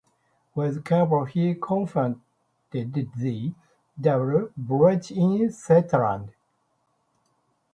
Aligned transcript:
With 0.55 0.83
Cable, 0.83 1.25
he 1.25 1.53
confronted 1.53 2.21
G. 3.19 3.53
W. 4.01 4.51
Bridge 4.57 5.11
in 5.11 5.51
Switzerland. 5.51 6.31